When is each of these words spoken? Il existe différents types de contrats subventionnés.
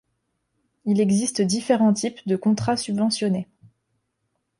Il 0.85 0.99
existe 0.99 1.41
différents 1.43 1.93
types 1.93 2.27
de 2.27 2.35
contrats 2.35 2.75
subventionnés. 2.75 3.47